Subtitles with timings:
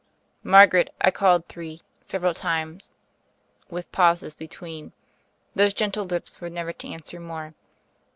[0.41, 2.91] "Margaret," I called three, several times,
[3.69, 4.93] with pauses between.
[5.53, 7.53] Those gentle lips were never to answer more.